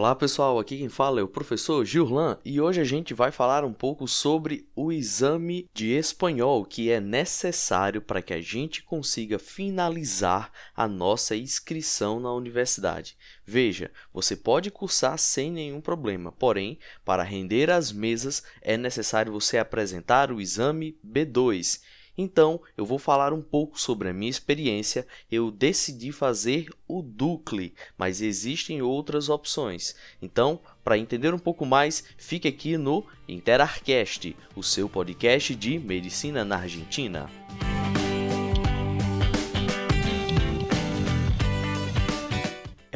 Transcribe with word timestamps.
Olá 0.00 0.14
pessoal, 0.14 0.58
aqui 0.58 0.78
quem 0.78 0.88
fala 0.88 1.20
é 1.20 1.22
o 1.22 1.28
professor 1.28 1.84
Gillan 1.84 2.38
e 2.42 2.58
hoje 2.58 2.80
a 2.80 2.84
gente 2.84 3.12
vai 3.12 3.30
falar 3.30 3.66
um 3.66 3.72
pouco 3.74 4.08
sobre 4.08 4.66
o 4.74 4.90
exame 4.90 5.68
de 5.74 5.88
espanhol 5.88 6.64
que 6.64 6.90
é 6.90 6.98
necessário 6.98 8.00
para 8.00 8.22
que 8.22 8.32
a 8.32 8.40
gente 8.40 8.82
consiga 8.82 9.38
finalizar 9.38 10.50
a 10.74 10.88
nossa 10.88 11.36
inscrição 11.36 12.18
na 12.18 12.32
universidade. 12.32 13.14
Veja, 13.44 13.90
você 14.10 14.34
pode 14.34 14.70
cursar 14.70 15.18
sem 15.18 15.52
nenhum 15.52 15.82
problema, 15.82 16.32
porém, 16.32 16.78
para 17.04 17.22
render 17.22 17.70
as 17.70 17.92
mesas 17.92 18.42
é 18.62 18.78
necessário 18.78 19.30
você 19.30 19.58
apresentar 19.58 20.32
o 20.32 20.40
exame 20.40 20.98
B2 21.06 21.78
então, 22.20 22.60
eu 22.76 22.84
vou 22.84 22.98
falar 22.98 23.32
um 23.32 23.40
pouco 23.40 23.80
sobre 23.80 24.10
a 24.10 24.12
minha 24.12 24.30
experiência. 24.30 25.06
Eu 25.32 25.50
decidi 25.50 26.12
fazer 26.12 26.68
o 26.86 27.00
Ducle, 27.00 27.74
mas 27.96 28.20
existem 28.20 28.82
outras 28.82 29.30
opções. 29.30 29.94
Então, 30.20 30.60
para 30.84 30.98
entender 30.98 31.32
um 31.32 31.38
pouco 31.38 31.64
mais, 31.64 32.04
fique 32.18 32.46
aqui 32.46 32.76
no 32.76 33.06
Interarcast, 33.26 34.36
o 34.54 34.62
seu 34.62 34.86
podcast 34.86 35.54
de 35.54 35.78
medicina 35.78 36.44
na 36.44 36.58
Argentina. 36.58 37.30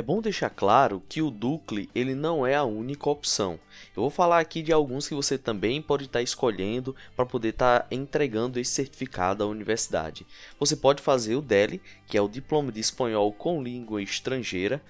Bom 0.04 0.20
deixar 0.20 0.50
claro 0.50 1.02
que 1.08 1.22
o 1.22 1.30
Ducle 1.30 1.88
ele 1.94 2.14
não 2.14 2.46
é 2.46 2.54
a 2.54 2.62
única 2.62 3.08
opção. 3.08 3.58
Eu 3.96 4.02
vou 4.02 4.10
falar 4.10 4.38
aqui 4.38 4.62
de 4.62 4.72
alguns 4.72 5.08
que 5.08 5.14
você 5.14 5.38
também 5.38 5.80
pode 5.80 6.04
estar 6.04 6.20
escolhendo 6.20 6.94
para 7.16 7.24
poder 7.24 7.48
estar 7.48 7.86
entregando 7.90 8.60
esse 8.60 8.70
certificado 8.70 9.42
à 9.42 9.46
universidade. 9.46 10.26
Você 10.60 10.76
pode 10.76 11.02
fazer 11.02 11.36
o 11.36 11.42
DELE, 11.42 11.80
que 12.06 12.18
é 12.18 12.20
o 12.20 12.28
Diploma 12.28 12.70
de 12.70 12.80
Espanhol 12.80 13.32
com 13.32 13.62
Língua 13.62 14.02
Estrangeira. 14.02 14.82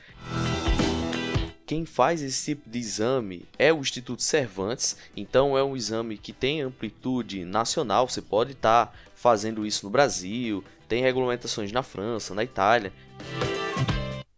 Quem 1.64 1.86
faz 1.86 2.20
esse 2.20 2.54
tipo 2.54 2.68
de 2.68 2.78
exame 2.78 3.46
é 3.58 3.72
o 3.72 3.78
Instituto 3.78 4.22
Cervantes, 4.22 4.96
então 5.16 5.56
é 5.56 5.62
um 5.64 5.76
exame 5.76 6.18
que 6.18 6.32
tem 6.32 6.60
amplitude 6.60 7.44
nacional, 7.44 8.06
você 8.06 8.20
pode 8.20 8.52
estar 8.52 8.94
fazendo 9.14 9.64
isso 9.64 9.86
no 9.86 9.90
Brasil, 9.90 10.62
tem 10.86 11.02
regulamentações 11.02 11.72
na 11.72 11.82
França, 11.82 12.34
na 12.34 12.44
Itália. 12.44 12.92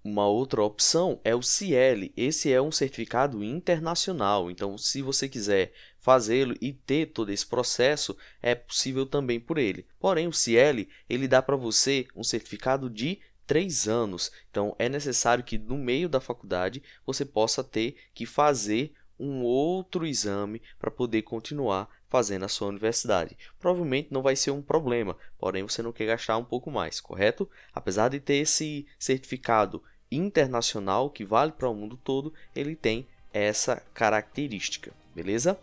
Uma 0.06 0.28
outra 0.28 0.62
opção 0.62 1.20
é 1.24 1.34
o 1.34 1.42
CL. 1.42 2.12
Esse 2.16 2.52
é 2.52 2.62
um 2.62 2.70
certificado 2.70 3.42
internacional. 3.42 4.48
Então, 4.48 4.78
se 4.78 5.02
você 5.02 5.28
quiser 5.28 5.72
fazê-lo 5.98 6.54
e 6.60 6.72
ter 6.72 7.06
todo 7.06 7.32
esse 7.32 7.44
processo, 7.44 8.16
é 8.40 8.54
possível 8.54 9.04
também 9.04 9.40
por 9.40 9.58
ele. 9.58 9.84
Porém, 9.98 10.28
o 10.28 10.32
CL 10.32 10.88
ele 11.10 11.26
dá 11.26 11.42
para 11.42 11.56
você 11.56 12.06
um 12.14 12.22
certificado 12.22 12.88
de 12.88 13.18
três 13.48 13.88
anos. 13.88 14.30
Então, 14.48 14.76
é 14.78 14.88
necessário 14.88 15.42
que 15.42 15.58
no 15.58 15.76
meio 15.76 16.08
da 16.08 16.20
faculdade 16.20 16.84
você 17.04 17.24
possa 17.24 17.64
ter 17.64 17.96
que 18.14 18.24
fazer 18.24 18.92
um 19.18 19.42
outro 19.42 20.06
exame 20.06 20.62
para 20.78 20.90
poder 20.90 21.22
continuar 21.22 21.88
fazendo 22.08 22.44
a 22.44 22.48
sua 22.48 22.68
universidade. 22.68 23.36
Provavelmente 23.58 24.08
não 24.12 24.22
vai 24.22 24.36
ser 24.36 24.50
um 24.50 24.62
problema, 24.62 25.16
porém 25.38 25.62
você 25.62 25.82
não 25.82 25.92
quer 25.92 26.06
gastar 26.06 26.36
um 26.36 26.44
pouco 26.44 26.70
mais, 26.70 27.00
correto? 27.00 27.50
Apesar 27.74 28.08
de 28.08 28.20
ter 28.20 28.36
esse 28.36 28.86
certificado 28.98 29.82
internacional 30.10 31.10
que 31.10 31.24
vale 31.24 31.52
para 31.52 31.68
o 31.68 31.74
mundo 31.74 31.98
todo, 32.02 32.32
ele 32.54 32.76
tem 32.76 33.06
essa 33.32 33.82
característica, 33.92 34.92
beleza? 35.14 35.58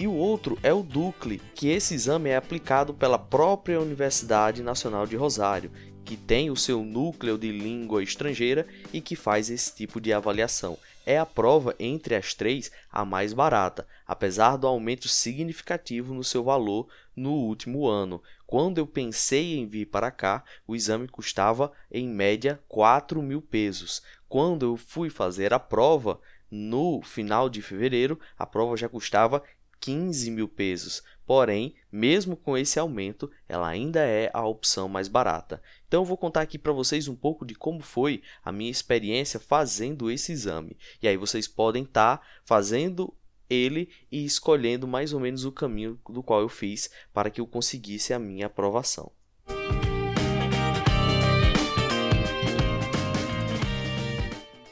E 0.00 0.06
o 0.06 0.12
outro 0.12 0.56
é 0.62 0.72
o 0.72 0.82
Ducle, 0.82 1.42
que 1.54 1.68
esse 1.68 1.94
exame 1.94 2.30
é 2.30 2.36
aplicado 2.36 2.94
pela 2.94 3.18
própria 3.18 3.80
Universidade 3.80 4.62
Nacional 4.62 5.06
de 5.06 5.16
Rosário, 5.16 5.72
que 6.04 6.16
tem 6.16 6.50
o 6.50 6.56
seu 6.56 6.82
núcleo 6.82 7.36
de 7.36 7.52
língua 7.52 8.02
estrangeira 8.02 8.66
e 8.92 9.00
que 9.00 9.16
faz 9.16 9.50
esse 9.50 9.74
tipo 9.74 10.00
de 10.00 10.12
avaliação. 10.12 10.78
É 11.10 11.18
a 11.18 11.24
prova 11.24 11.74
entre 11.80 12.14
as 12.14 12.34
três 12.34 12.70
a 12.92 13.02
mais 13.02 13.32
barata, 13.32 13.86
apesar 14.06 14.58
do 14.58 14.66
aumento 14.66 15.08
significativo 15.08 16.12
no 16.12 16.22
seu 16.22 16.44
valor 16.44 16.86
no 17.16 17.30
último 17.30 17.88
ano. 17.88 18.22
Quando 18.46 18.76
eu 18.76 18.86
pensei 18.86 19.56
em 19.56 19.66
vir 19.66 19.86
para 19.86 20.10
cá, 20.10 20.44
o 20.66 20.76
exame 20.76 21.08
custava 21.08 21.72
em 21.90 22.06
média 22.06 22.60
4 22.68 23.22
mil 23.22 23.40
pesos. 23.40 24.02
Quando 24.28 24.66
eu 24.66 24.76
fui 24.76 25.08
fazer 25.08 25.54
a 25.54 25.58
prova, 25.58 26.20
no 26.50 27.00
final 27.00 27.48
de 27.48 27.62
fevereiro, 27.62 28.20
a 28.38 28.44
prova 28.44 28.76
já 28.76 28.86
custava 28.86 29.42
15 29.80 30.30
mil 30.30 30.48
pesos. 30.48 31.02
Porém, 31.26 31.74
mesmo 31.92 32.36
com 32.36 32.56
esse 32.56 32.78
aumento, 32.78 33.30
ela 33.46 33.68
ainda 33.68 34.00
é 34.00 34.30
a 34.32 34.46
opção 34.46 34.88
mais 34.88 35.08
barata. 35.08 35.62
Então, 35.86 36.00
eu 36.00 36.04
vou 36.04 36.16
contar 36.16 36.40
aqui 36.40 36.58
para 36.58 36.72
vocês 36.72 37.06
um 37.06 37.14
pouco 37.14 37.44
de 37.44 37.54
como 37.54 37.80
foi 37.80 38.22
a 38.42 38.50
minha 38.50 38.70
experiência 38.70 39.38
fazendo 39.38 40.10
esse 40.10 40.32
exame. 40.32 40.76
E 41.02 41.08
aí 41.08 41.16
vocês 41.16 41.46
podem 41.46 41.82
estar 41.82 42.16
tá 42.18 42.26
fazendo 42.44 43.14
ele 43.48 43.90
e 44.10 44.24
escolhendo 44.24 44.86
mais 44.86 45.12
ou 45.12 45.20
menos 45.20 45.44
o 45.44 45.52
caminho 45.52 45.98
do 46.08 46.22
qual 46.22 46.40
eu 46.40 46.48
fiz 46.48 46.90
para 47.12 47.30
que 47.30 47.40
eu 47.40 47.46
conseguisse 47.46 48.14
a 48.14 48.18
minha 48.18 48.46
aprovação. 48.46 49.12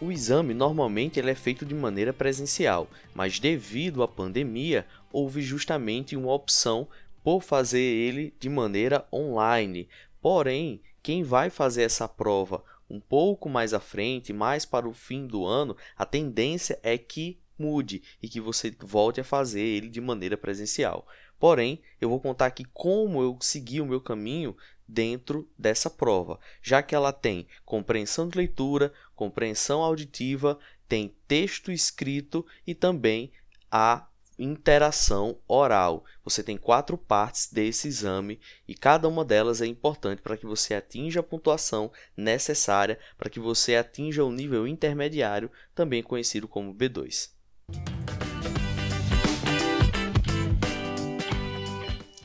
O 0.06 0.12
exame 0.12 0.54
normalmente 0.54 1.18
ele 1.18 1.32
é 1.32 1.34
feito 1.34 1.66
de 1.66 1.74
maneira 1.74 2.12
presencial, 2.12 2.88
mas 3.12 3.40
devido 3.40 4.04
à 4.04 4.06
pandemia, 4.06 4.86
houve 5.10 5.42
justamente 5.42 6.14
uma 6.14 6.32
opção 6.32 6.86
por 7.24 7.42
fazer 7.42 7.80
ele 7.80 8.32
de 8.38 8.48
maneira 8.48 9.04
online. 9.12 9.88
Porém, 10.22 10.80
quem 11.02 11.24
vai 11.24 11.50
fazer 11.50 11.82
essa 11.82 12.06
prova 12.06 12.62
um 12.88 13.00
pouco 13.00 13.48
mais 13.48 13.74
à 13.74 13.80
frente, 13.80 14.32
mais 14.32 14.64
para 14.64 14.88
o 14.88 14.92
fim 14.92 15.26
do 15.26 15.44
ano, 15.44 15.76
a 15.96 16.06
tendência 16.06 16.78
é 16.84 16.96
que 16.96 17.40
mude 17.58 18.00
e 18.22 18.28
que 18.28 18.40
você 18.40 18.72
volte 18.78 19.20
a 19.20 19.24
fazer 19.24 19.60
ele 19.60 19.88
de 19.88 20.00
maneira 20.00 20.36
presencial. 20.36 21.04
Porém, 21.36 21.80
eu 22.00 22.08
vou 22.08 22.20
contar 22.20 22.46
aqui 22.46 22.64
como 22.72 23.20
eu 23.20 23.36
segui 23.40 23.80
o 23.80 23.86
meu 23.86 24.00
caminho 24.00 24.56
dentro 24.88 25.48
dessa 25.58 25.90
prova, 25.90 26.38
já 26.62 26.82
que 26.82 26.94
ela 26.94 27.12
tem 27.12 27.46
compreensão 27.64 28.28
de 28.28 28.36
leitura, 28.36 28.92
compreensão 29.14 29.82
auditiva, 29.82 30.58
tem 30.88 31.14
texto 31.26 31.72
escrito 31.72 32.46
e 32.66 32.74
também 32.74 33.32
a 33.70 34.06
interação 34.38 35.38
oral. 35.48 36.04
Você 36.24 36.42
tem 36.42 36.56
quatro 36.56 36.96
partes 36.98 37.50
desse 37.50 37.88
exame 37.88 38.38
e 38.68 38.74
cada 38.74 39.08
uma 39.08 39.24
delas 39.24 39.60
é 39.60 39.66
importante 39.66 40.22
para 40.22 40.36
que 40.36 40.46
você 40.46 40.74
atinja 40.74 41.20
a 41.20 41.22
pontuação 41.22 41.90
necessária 42.16 42.98
para 43.16 43.30
que 43.30 43.40
você 43.40 43.76
atinja 43.76 44.24
o 44.24 44.32
nível 44.32 44.66
intermediário, 44.66 45.50
também 45.74 46.02
conhecido 46.02 46.46
como 46.46 46.74
B2. 46.74 47.30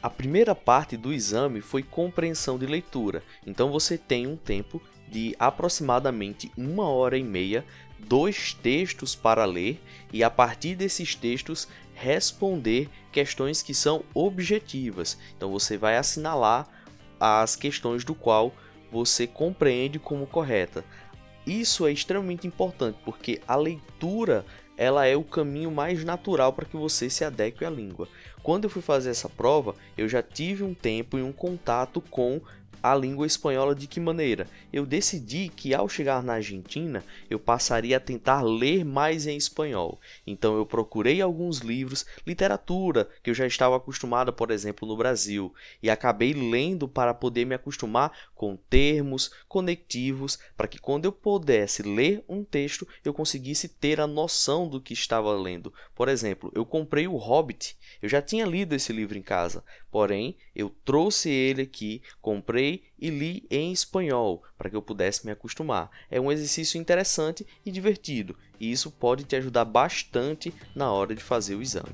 A 0.01 0.09
primeira 0.09 0.55
parte 0.55 0.97
do 0.97 1.13
exame 1.13 1.61
foi 1.61 1.83
compreensão 1.83 2.57
de 2.57 2.65
leitura, 2.65 3.23
então 3.45 3.71
você 3.71 3.99
tem 3.99 4.25
um 4.25 4.35
tempo 4.35 4.81
de 5.07 5.35
aproximadamente 5.37 6.51
uma 6.57 6.89
hora 6.89 7.19
e 7.19 7.23
meia, 7.23 7.63
dois 7.99 8.51
textos 8.51 9.13
para 9.13 9.45
ler 9.45 9.79
e 10.11 10.23
a 10.23 10.29
partir 10.29 10.73
desses 10.73 11.13
textos 11.13 11.67
responder 11.93 12.89
questões 13.11 13.61
que 13.61 13.75
são 13.75 14.03
objetivas. 14.11 15.19
Então 15.37 15.51
você 15.51 15.77
vai 15.77 15.95
assinalar 15.97 16.67
as 17.19 17.55
questões 17.55 18.03
do 18.03 18.15
qual 18.15 18.55
você 18.91 19.27
compreende 19.27 19.99
como 19.99 20.25
correta. 20.25 20.83
Isso 21.45 21.85
é 21.85 21.91
extremamente 21.91 22.47
importante 22.47 22.97
porque 23.05 23.39
a 23.47 23.55
leitura 23.55 24.43
ela 24.77 25.05
é 25.05 25.15
o 25.15 25.23
caminho 25.23 25.69
mais 25.69 26.03
natural 26.03 26.53
para 26.53 26.65
que 26.65 26.75
você 26.75 27.07
se 27.07 27.23
adeque 27.23 27.63
à 27.63 27.69
língua. 27.69 28.07
Quando 28.43 28.63
eu 28.63 28.69
fui 28.69 28.81
fazer 28.81 29.09
essa 29.11 29.29
prova, 29.29 29.75
eu 29.97 30.07
já 30.09 30.21
tive 30.23 30.63
um 30.63 30.73
tempo 30.73 31.17
e 31.17 31.21
um 31.21 31.31
contato 31.31 32.01
com 32.01 32.41
a 32.81 32.95
língua 32.95 33.27
espanhola 33.27 33.75
de 33.75 33.87
que 33.87 33.99
maneira? 33.99 34.47
Eu 34.71 34.85
decidi 34.85 35.49
que 35.49 35.73
ao 35.73 35.87
chegar 35.87 36.23
na 36.23 36.33
Argentina 36.33 37.03
eu 37.29 37.39
passaria 37.39 37.97
a 37.97 37.99
tentar 37.99 38.41
ler 38.41 38.83
mais 38.83 39.27
em 39.27 39.37
espanhol. 39.37 39.99
Então 40.25 40.55
eu 40.57 40.65
procurei 40.65 41.21
alguns 41.21 41.59
livros, 41.59 42.05
literatura 42.25 43.09
que 43.21 43.29
eu 43.29 43.33
já 43.33 43.45
estava 43.45 43.75
acostumado, 43.75 44.33
por 44.33 44.51
exemplo, 44.51 44.87
no 44.87 44.97
Brasil, 44.97 45.53
e 45.81 45.89
acabei 45.89 46.33
lendo 46.33 46.87
para 46.87 47.13
poder 47.13 47.45
me 47.45 47.55
acostumar 47.55 48.11
com 48.33 48.55
termos 48.55 49.31
conectivos, 49.47 50.39
para 50.57 50.67
que 50.67 50.79
quando 50.79 51.05
eu 51.05 51.11
pudesse 51.11 51.83
ler 51.83 52.23
um 52.27 52.43
texto 52.43 52.87
eu 53.03 53.13
conseguisse 53.13 53.67
ter 53.67 53.99
a 53.99 54.07
noção 54.07 54.67
do 54.67 54.81
que 54.81 54.93
estava 54.93 55.33
lendo. 55.33 55.73
Por 55.93 56.09
exemplo, 56.09 56.51
eu 56.55 56.65
comprei 56.65 57.07
o 57.07 57.17
Hobbit, 57.17 57.77
eu 58.01 58.09
já 58.09 58.21
tinha 58.21 58.45
lido 58.45 58.73
esse 58.73 58.91
livro 58.91 59.17
em 59.17 59.21
casa, 59.21 59.63
porém 59.91 60.35
eu 60.55 60.69
trouxe 60.83 61.29
ele 61.29 61.63
aqui, 61.63 62.01
comprei 62.21 62.83
e 62.97 63.09
li 63.09 63.45
em 63.51 63.71
espanhol 63.71 64.41
para 64.57 64.69
que 64.69 64.75
eu 64.75 64.81
pudesse 64.81 65.25
me 65.25 65.31
acostumar. 65.31 65.91
É 66.09 66.19
um 66.19 66.31
exercício 66.31 66.79
interessante 66.79 67.45
e 67.65 67.71
divertido, 67.71 68.35
e 68.59 68.71
isso 68.71 68.89
pode 68.89 69.25
te 69.25 69.35
ajudar 69.35 69.65
bastante 69.65 70.53
na 70.73 70.91
hora 70.91 71.13
de 71.13 71.21
fazer 71.21 71.55
o 71.55 71.61
exame. 71.61 71.93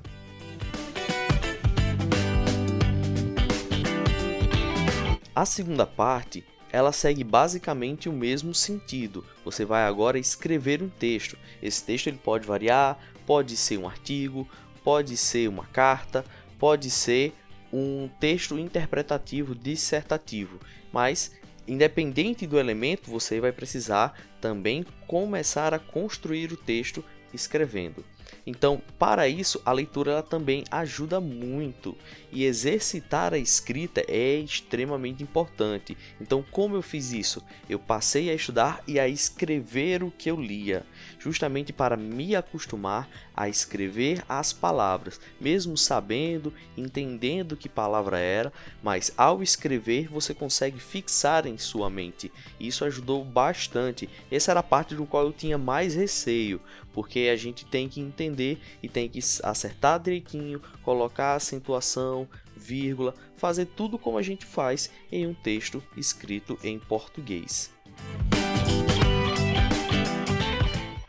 A 5.36 5.46
segunda 5.46 5.86
parte 5.86 6.44
ela 6.72 6.92
segue 6.92 7.24
basicamente 7.24 8.10
o 8.10 8.14
mesmo 8.14 8.54
sentido. 8.54 9.24
Você 9.46 9.64
vai 9.64 9.84
agora 9.84 10.20
escrever 10.20 10.84
um 10.84 10.90
texto. 10.90 11.38
Esse 11.62 11.84
texto 11.84 12.08
ele 12.08 12.18
pode 12.18 12.46
variar, 12.46 13.00
pode 13.26 13.56
ser 13.56 13.78
um 13.78 13.88
artigo, 13.88 14.48
pode 14.84 15.16
ser 15.16 15.48
uma 15.48 15.66
carta, 15.66 16.26
pode 16.60 16.90
ser 16.90 17.34
um 17.72 18.10
texto 18.20 18.58
interpretativo 18.58 19.54
dissertativo, 19.54 20.60
mas 20.92 21.32
independente 21.68 22.48
do 22.48 22.60
elemento, 22.60 23.10
você 23.12 23.40
vai 23.40 23.52
precisar 23.52 24.14
também 24.40 24.86
começar 25.06 25.74
a 25.74 25.80
construir 25.80 26.52
o 26.52 26.58
texto 26.58 27.04
escrevendo. 27.34 28.04
Então, 28.50 28.82
para 28.98 29.28
isso, 29.28 29.62
a 29.66 29.74
leitura 29.74 30.24
também 30.24 30.64
ajuda 30.72 31.20
muito 31.20 31.98
e 32.32 32.46
exercitar 32.46 33.34
a 33.34 33.38
escrita 33.38 34.06
é 34.08 34.36
extremamente 34.40 35.22
importante. 35.22 35.98
Então, 36.22 36.42
como 36.50 36.74
eu 36.74 36.82
fiz 36.82 37.12
isso? 37.12 37.44
Eu 37.70 37.78
passei 37.78 38.30
a 38.30 38.34
estudar 38.34 38.82
e 38.88 39.02
a 39.02 39.08
escrever 39.08 40.02
o 40.02 40.10
que 40.10 40.32
eu 40.32 40.40
lia, 40.40 40.86
justamente 41.20 41.74
para 41.74 41.98
me 41.98 42.38
acostumar 42.38 43.10
a 43.36 43.50
escrever 43.50 44.24
as 44.30 44.54
palavras, 44.54 45.20
mesmo 45.42 45.78
sabendo, 45.78 46.54
entendendo 46.78 47.58
que 47.58 47.68
palavra 47.68 48.18
era, 48.18 48.54
mas 48.82 49.12
ao 49.18 49.44
escrever 49.44 50.08
você 50.08 50.34
consegue 50.34 50.80
fixar 50.80 51.46
em 51.46 51.58
sua 51.58 51.90
mente. 51.90 52.32
Isso 52.58 52.86
ajudou 52.86 53.26
bastante. 53.26 54.10
Essa 54.32 54.52
era 54.52 54.62
a 54.62 54.64
parte 54.64 54.96
do 54.96 55.06
qual 55.06 55.26
eu 55.26 55.34
tinha 55.34 55.58
mais 55.58 55.96
receio, 55.96 56.62
porque 56.98 57.30
a 57.32 57.36
gente 57.36 57.64
tem 57.64 57.88
que 57.88 58.02
entender 58.02 58.58
e 58.82 58.90
tem 58.90 59.08
que 59.08 59.20
acertar 59.44 60.00
direitinho, 60.00 60.60
colocar 60.82 61.36
acentuação, 61.36 62.28
vírgula, 62.56 63.14
fazer 63.36 63.68
tudo 63.68 64.00
como 64.00 64.18
a 64.18 64.24
gente 64.24 64.48
faz 64.48 64.90
em 65.12 65.28
um 65.28 65.34
texto 65.36 65.84
escrito 65.96 66.58
em 66.64 66.80
português. 66.80 67.72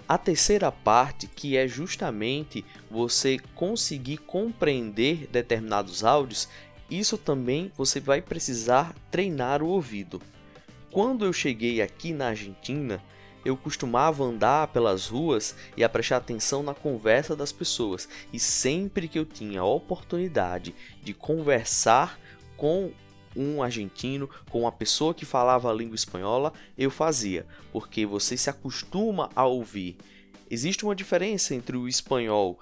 A 0.06 0.18
terceira 0.18 0.70
parte, 0.70 1.26
que 1.26 1.56
é 1.56 1.66
justamente 1.66 2.66
você 2.90 3.38
conseguir 3.54 4.18
compreender 4.18 5.26
determinados 5.28 6.04
áudios, 6.04 6.50
isso 6.90 7.16
também 7.16 7.72
você 7.78 7.98
vai 7.98 8.20
precisar 8.20 8.94
treinar 9.10 9.62
o 9.62 9.68
ouvido. 9.68 10.20
Quando 10.90 11.24
eu 11.24 11.32
cheguei 11.32 11.80
aqui 11.80 12.12
na 12.12 12.26
Argentina, 12.26 13.02
eu 13.48 13.56
costumava 13.56 14.24
andar 14.24 14.68
pelas 14.68 15.08
ruas 15.08 15.56
e 15.76 15.82
a 15.82 15.88
prestar 15.88 16.18
atenção 16.18 16.62
na 16.62 16.74
conversa 16.74 17.34
das 17.34 17.50
pessoas, 17.50 18.08
e 18.32 18.38
sempre 18.38 19.08
que 19.08 19.18
eu 19.18 19.24
tinha 19.24 19.60
a 19.60 19.64
oportunidade 19.64 20.74
de 21.02 21.14
conversar 21.14 22.18
com 22.56 22.92
um 23.34 23.62
argentino, 23.62 24.28
com 24.50 24.62
uma 24.62 24.72
pessoa 24.72 25.14
que 25.14 25.24
falava 25.24 25.70
a 25.70 25.74
língua 25.74 25.94
espanhola, 25.94 26.52
eu 26.76 26.90
fazia, 26.90 27.46
porque 27.72 28.04
você 28.04 28.36
se 28.36 28.50
acostuma 28.50 29.30
a 29.34 29.46
ouvir. 29.46 29.96
Existe 30.50 30.84
uma 30.84 30.94
diferença 30.94 31.54
entre 31.54 31.76
o 31.76 31.88
espanhol 31.88 32.58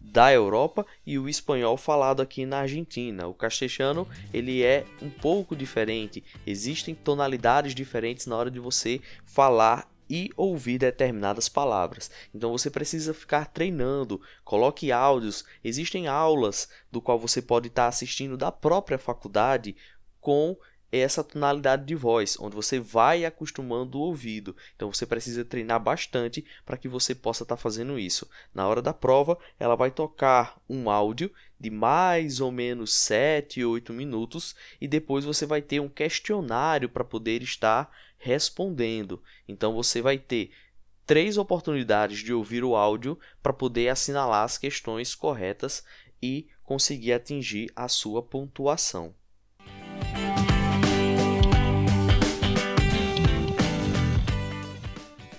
da 0.00 0.32
Europa 0.32 0.86
e 1.06 1.18
o 1.18 1.28
espanhol 1.28 1.76
falado 1.76 2.20
aqui 2.20 2.46
na 2.46 2.58
Argentina. 2.58 3.26
O 3.26 3.34
castelhano 3.34 4.06
ele 4.32 4.62
é 4.62 4.84
um 5.02 5.10
pouco 5.10 5.54
diferente. 5.54 6.22
Existem 6.46 6.94
tonalidades 6.94 7.74
diferentes 7.74 8.26
na 8.26 8.36
hora 8.36 8.50
de 8.50 8.60
você 8.60 9.00
falar 9.24 9.88
e 10.08 10.30
ouvir 10.36 10.78
determinadas 10.78 11.48
palavras. 11.48 12.10
Então 12.34 12.52
você 12.52 12.70
precisa 12.70 13.12
ficar 13.12 13.46
treinando, 13.46 14.20
coloque 14.44 14.92
áudios, 14.92 15.44
existem 15.62 16.06
aulas 16.06 16.68
do 16.90 17.00
qual 17.00 17.18
você 17.18 17.42
pode 17.42 17.68
estar 17.68 17.86
assistindo 17.86 18.36
da 18.36 18.50
própria 18.52 18.98
faculdade 18.98 19.76
com 20.20 20.56
essa 20.90 21.24
tonalidade 21.24 21.84
de 21.84 21.94
voz, 21.94 22.38
onde 22.38 22.54
você 22.54 22.78
vai 22.78 23.24
acostumando 23.24 23.98
o 23.98 24.02
ouvido. 24.02 24.56
Então 24.74 24.92
você 24.92 25.04
precisa 25.04 25.44
treinar 25.44 25.80
bastante 25.80 26.44
para 26.64 26.76
que 26.76 26.88
você 26.88 27.14
possa 27.14 27.42
estar 27.42 27.56
fazendo 27.56 27.98
isso. 27.98 28.28
Na 28.54 28.66
hora 28.66 28.80
da 28.80 28.94
prova, 28.94 29.38
ela 29.58 29.76
vai 29.76 29.90
tocar 29.90 30.60
um 30.68 30.88
áudio 30.88 31.30
de 31.58 31.70
mais 31.70 32.40
ou 32.40 32.52
menos 32.52 32.92
7, 32.92 33.64
8 33.64 33.92
minutos 33.92 34.54
e 34.80 34.86
depois 34.86 35.24
você 35.24 35.46
vai 35.46 35.62
ter 35.62 35.80
um 35.80 35.88
questionário 35.88 36.88
para 36.88 37.04
poder 37.04 37.42
estar 37.42 37.90
respondendo. 38.18 39.22
Então 39.48 39.74
você 39.74 40.00
vai 40.02 40.18
ter 40.18 40.50
três 41.06 41.38
oportunidades 41.38 42.18
de 42.18 42.32
ouvir 42.32 42.64
o 42.64 42.74
áudio 42.74 43.18
para 43.42 43.52
poder 43.52 43.88
assinalar 43.88 44.44
as 44.44 44.58
questões 44.58 45.14
corretas 45.14 45.84
e 46.20 46.48
conseguir 46.64 47.12
atingir 47.12 47.70
a 47.76 47.88
sua 47.88 48.22
pontuação. 48.22 49.14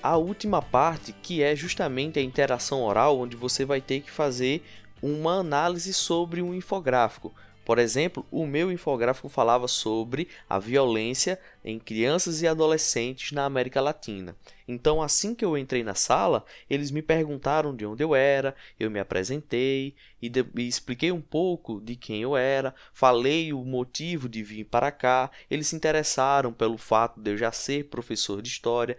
A 0.02 0.16
última 0.16 0.62
parte, 0.62 1.12
que 1.12 1.44
é 1.44 1.54
justamente 1.54 2.18
a 2.18 2.22
interação 2.22 2.82
oral, 2.82 3.20
onde 3.20 3.36
você 3.36 3.66
vai 3.66 3.82
ter 3.82 4.00
que 4.00 4.10
fazer 4.10 4.64
uma 5.02 5.40
análise 5.40 5.94
sobre 5.94 6.42
um 6.42 6.54
infográfico. 6.54 7.36
Por 7.68 7.80
exemplo, 7.80 8.26
o 8.32 8.48
meu 8.48 8.72
infográfico 8.72 9.28
falava 9.28 9.68
sobre 9.68 10.30
a 10.50 10.58
violência 10.58 11.38
em 11.66 11.78
crianças 11.78 12.42
e 12.42 12.48
adolescentes 12.48 13.34
na 13.34 13.44
América 13.44 13.82
Latina. 13.82 14.38
Então, 14.66 15.02
assim 15.02 15.36
que 15.36 15.44
eu 15.44 15.58
entrei 15.58 15.84
na 15.84 15.94
sala, 15.94 16.46
eles 16.70 16.92
me 16.92 17.02
perguntaram 17.02 17.76
de 17.76 17.86
onde 17.86 18.02
eu 18.02 18.16
era, 18.16 18.56
eu 18.80 18.90
me 18.90 19.02
apresentei 19.02 19.94
e, 20.22 20.30
de, 20.30 20.46
e 20.56 20.66
expliquei 20.66 21.12
um 21.12 21.20
pouco 21.20 21.82
de 21.82 21.98
quem 21.98 22.22
eu 22.22 22.38
era, 22.38 22.74
falei 22.94 23.52
o 23.52 23.66
motivo 23.66 24.30
de 24.30 24.42
vir 24.44 24.64
para 24.64 24.90
cá. 24.90 25.30
Eles 25.52 25.68
se 25.68 25.76
interessaram 25.76 26.54
pelo 26.54 26.78
fato 26.78 27.20
de 27.20 27.32
eu 27.32 27.38
já 27.38 27.52
ser 27.52 27.90
professor 27.90 28.42
de 28.42 28.48
história 28.48 28.98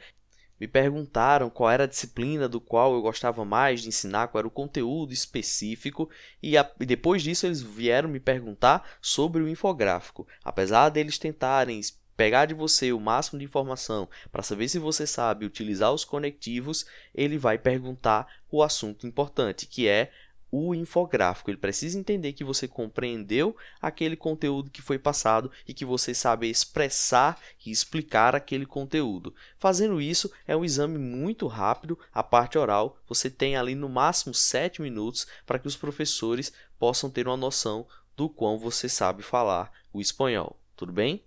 me 0.60 0.66
perguntaram 0.66 1.48
qual 1.48 1.70
era 1.70 1.84
a 1.84 1.88
disciplina 1.88 2.48
do 2.48 2.60
qual 2.60 2.94
eu 2.94 3.02
gostava 3.02 3.44
mais 3.44 3.82
de 3.82 3.88
ensinar, 3.88 4.28
qual 4.28 4.40
era 4.40 4.48
o 4.48 4.50
conteúdo 4.50 5.12
específico, 5.12 6.10
e, 6.42 6.56
a, 6.56 6.70
e 6.80 6.86
depois 6.86 7.22
disso 7.22 7.46
eles 7.46 7.62
vieram 7.62 8.08
me 8.08 8.20
perguntar 8.20 8.88
sobre 9.00 9.42
o 9.42 9.48
infográfico. 9.48 10.26
Apesar 10.44 10.88
deles 10.88 11.18
tentarem 11.18 11.80
pegar 12.16 12.46
de 12.46 12.54
você 12.54 12.92
o 12.92 12.98
máximo 12.98 13.38
de 13.38 13.44
informação 13.44 14.08
para 14.32 14.42
saber 14.42 14.68
se 14.68 14.80
você 14.80 15.06
sabe 15.06 15.46
utilizar 15.46 15.92
os 15.92 16.04
conectivos, 16.04 16.84
ele 17.14 17.38
vai 17.38 17.56
perguntar 17.56 18.26
o 18.50 18.60
assunto 18.60 19.06
importante, 19.06 19.66
que 19.66 19.86
é 19.86 20.10
o 20.50 20.74
infográfico. 20.74 21.50
Ele 21.50 21.58
precisa 21.58 21.98
entender 21.98 22.32
que 22.32 22.44
você 22.44 22.66
compreendeu 22.66 23.56
aquele 23.80 24.16
conteúdo 24.16 24.70
que 24.70 24.82
foi 24.82 24.98
passado 24.98 25.50
e 25.66 25.74
que 25.74 25.84
você 25.84 26.14
sabe 26.14 26.48
expressar 26.48 27.38
e 27.64 27.70
explicar 27.70 28.34
aquele 28.34 28.66
conteúdo. 28.66 29.34
Fazendo 29.58 30.00
isso, 30.00 30.30
é 30.46 30.56
um 30.56 30.64
exame 30.64 30.98
muito 30.98 31.46
rápido. 31.46 31.98
A 32.12 32.22
parte 32.22 32.58
oral, 32.58 32.98
você 33.06 33.30
tem 33.30 33.56
ali 33.56 33.74
no 33.74 33.88
máximo 33.88 34.34
7 34.34 34.82
minutos 34.82 35.26
para 35.46 35.58
que 35.58 35.68
os 35.68 35.76
professores 35.76 36.52
possam 36.78 37.10
ter 37.10 37.26
uma 37.26 37.36
noção 37.36 37.86
do 38.16 38.28
quão 38.28 38.58
você 38.58 38.88
sabe 38.88 39.22
falar 39.22 39.70
o 39.92 40.00
espanhol. 40.00 40.58
Tudo 40.76 40.92
bem? 40.92 41.22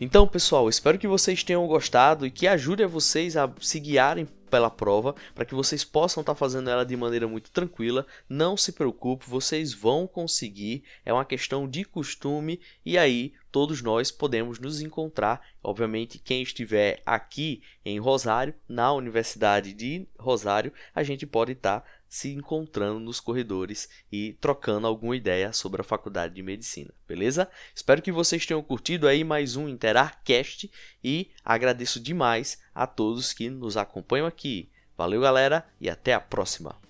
Então, 0.00 0.28
pessoal, 0.28 0.68
espero 0.68 0.96
que 0.96 1.08
vocês 1.08 1.42
tenham 1.42 1.66
gostado 1.66 2.24
e 2.24 2.30
que 2.30 2.46
ajude 2.46 2.84
a 2.84 2.86
vocês 2.86 3.36
a 3.36 3.50
se 3.60 3.80
guiarem 3.80 4.28
pela 4.48 4.70
prova, 4.70 5.14
para 5.34 5.44
que 5.44 5.54
vocês 5.54 5.84
possam 5.84 6.20
estar 6.22 6.34
tá 6.34 6.38
fazendo 6.38 6.68
ela 6.70 6.84
de 6.84 6.96
maneira 6.96 7.28
muito 7.28 7.50
tranquila. 7.50 8.06
Não 8.28 8.56
se 8.56 8.72
preocupe, 8.72 9.28
vocês 9.28 9.72
vão 9.72 10.06
conseguir. 10.06 10.82
É 11.04 11.12
uma 11.12 11.24
questão 11.24 11.68
de 11.68 11.84
costume 11.84 12.60
e 12.84 12.98
aí 12.98 13.32
todos 13.50 13.82
nós 13.82 14.10
podemos 14.10 14.58
nos 14.58 14.80
encontrar. 14.80 15.40
Obviamente, 15.62 16.18
quem 16.18 16.42
estiver 16.42 17.02
aqui 17.04 17.62
em 17.84 17.98
Rosário, 17.98 18.54
na 18.68 18.92
Universidade 18.92 19.72
de 19.72 20.06
Rosário, 20.18 20.72
a 20.94 21.02
gente 21.02 21.26
pode 21.26 21.52
estar 21.52 21.80
tá 21.80 21.86
se 22.08 22.32
encontrando 22.32 22.98
nos 22.98 23.20
corredores 23.20 23.88
e 24.10 24.32
trocando 24.40 24.86
alguma 24.86 25.16
ideia 25.16 25.52
sobre 25.52 25.80
a 25.80 25.84
faculdade 25.84 26.34
de 26.34 26.42
medicina, 26.42 26.92
beleza? 27.06 27.48
Espero 27.74 28.02
que 28.02 28.10
vocês 28.12 28.46
tenham 28.46 28.62
curtido 28.62 29.06
aí 29.06 29.22
mais 29.22 29.56
um 29.56 29.68
Interarcast 29.68 30.70
e 31.02 31.30
agradeço 31.44 32.00
demais 32.00 32.58
a 32.74 32.86
todos 32.86 33.32
que 33.32 33.50
nos 33.50 33.76
acompanham 33.76 34.26
aqui. 34.26 34.70
Valeu, 34.96 35.20
galera, 35.20 35.64
e 35.80 35.88
até 35.88 36.14
a 36.14 36.20
próxima. 36.20 36.87